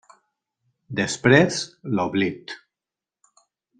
[0.99, 1.59] Després,
[1.99, 2.55] l'oblit.